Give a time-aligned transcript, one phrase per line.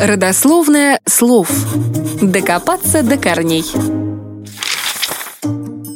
[0.00, 1.50] Родословное слов.
[2.22, 3.66] Докопаться до корней.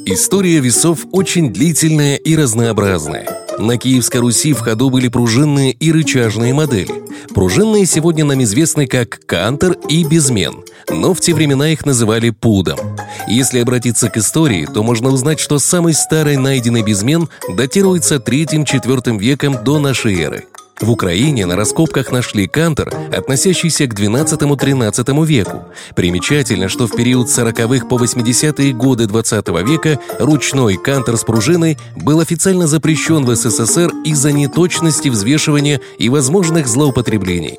[0.04, 3.27] История весов очень длительная и разнообразная.
[3.59, 7.02] На Киевской Руси в ходу были пружинные и рычажные модели.
[7.32, 12.79] Пружинные сегодня нам известны как кантер и безмен, но в те времена их называли пудом.
[13.27, 19.64] Если обратиться к истории, то можно узнать, что самый старый найденный безмен датируется 3-4 веком
[19.64, 20.45] до нашей эры–
[20.80, 25.64] в Украине на раскопках нашли кантор, относящийся к 12-13 веку.
[25.95, 32.20] Примечательно, что в период 40-х по 80-е годы 20 века ручной кантор с пружиной был
[32.20, 37.59] официально запрещен в СССР из-за неточности взвешивания и возможных злоупотреблений.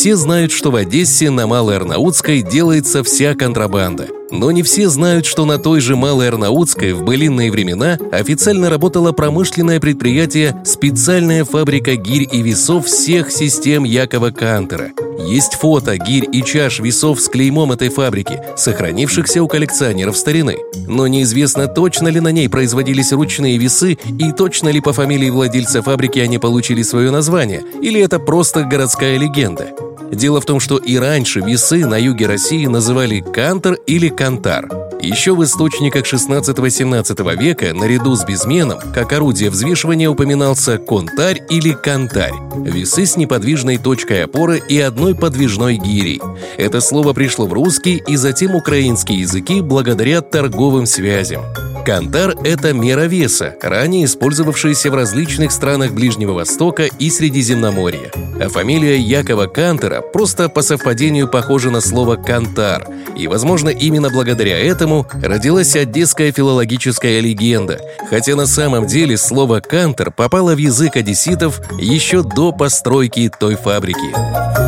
[0.00, 5.26] Все знают, что в Одессе на Малой Арнаутской делается вся контрабанда– но не все знают,
[5.26, 11.96] что на той же Малой Арнаутской в былинные времена официально работало промышленное предприятие «Специальная фабрика
[11.96, 14.92] гирь и весов всех систем Якова Кантера».
[15.26, 20.56] Есть фото гирь и чаш весов с клеймом этой фабрики, сохранившихся у коллекционеров старины.
[20.86, 25.82] Но неизвестно, точно ли на ней производились ручные весы и точно ли по фамилии владельца
[25.82, 29.74] фабрики они получили свое название, или это просто городская легенда.
[30.12, 34.68] Дело в том, что и раньше весы на юге России называли кантор или кантар.
[35.00, 42.34] Еще в источниках 16-17 века наряду с безменом, как орудие взвешивания упоминался контарь или кантарь–
[42.56, 46.20] весы с неподвижной точкой опоры и одной подвижной гирей.
[46.58, 51.42] Это слово пришло в русский и затем украинский языки благодаря торговым связям.
[51.84, 58.10] Кантар– это мера веса, ранее использовавшаяся в различных странах Ближнего Востока и Средиземноморья.
[58.40, 62.86] А фамилия Якова Кантера просто по совпадению похожа на слово «кантар»,
[63.16, 70.10] и, возможно, именно благодаря этому родилась одесская филологическая легенда, хотя на самом деле слово «кантер»
[70.10, 74.59] попало в язык одесситов еще до постройки той фабрики.